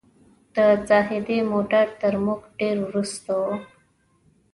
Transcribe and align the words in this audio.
د 0.55 0.57
زاهدي 0.89 1.39
موټر 1.51 1.85
تر 2.01 2.13
موږ 2.25 2.41
ډېر 2.57 2.75
وروسته 2.87 3.31
و. 3.41 3.43